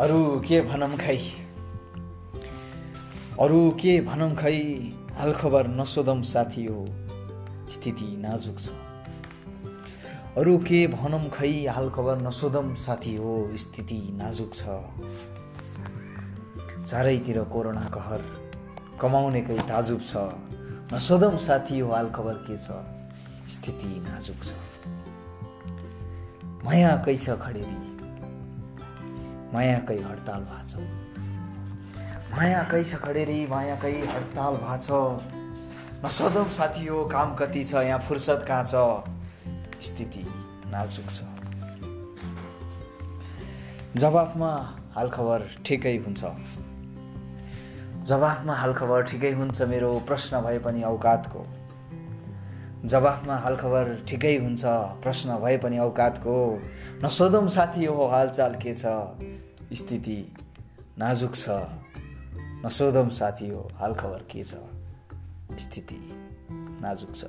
[0.00, 1.18] अरू के भनौँ खै?
[3.40, 4.58] अरू के भनौँ खै?
[5.18, 6.86] हालखबर नसोधौँ साथी हो
[7.70, 8.68] स्थिति नाजुक छ।
[10.38, 11.66] अरू के भनौँ खै?
[11.66, 14.62] हालखबर नसोधौँ साथी हो स्थिति नाजुक छ।
[16.86, 18.22] चारैतिर कोरोना कहर
[19.00, 20.16] कमाउनेकै ताजुब छ।
[20.94, 22.70] नसोधौँ साथी हो हालखबर के छ?
[23.50, 24.54] स्थिति नाजुक छ।
[26.64, 27.97] माया कै छ खडेरी?
[29.54, 30.76] मायाकै हडताल भएको छ।
[32.36, 34.88] मायाकै छ खडेरी मायाकै हडताल भएको छ।
[36.04, 38.74] नसदौ साथी हो काम कति छ यहाँ फुर्सद कहाँ छ?
[39.82, 40.24] स्थिति
[40.70, 41.22] नाजुक छ।
[43.96, 44.52] जवाफमा
[44.94, 46.24] हालखबर ठिकै हुन्छ।
[48.06, 51.46] जवाफमा हालखबर ठिकै हुन्छ मेरो प्रश्न भए पनि औकातको।
[52.84, 54.62] जवाफमा हालखबर ठिकै हुन्छ
[55.02, 56.36] प्रश्न भए पनि औकातको।
[57.04, 58.84] नसोधौँ साथी हो हालचाल के छ?
[59.72, 60.32] स्थिति
[60.98, 61.46] नाजुक छ
[62.64, 64.54] नसोधौँ साथी हो हालखबर के छ?
[65.58, 65.98] स्थिति
[66.82, 67.24] नाजुक छ।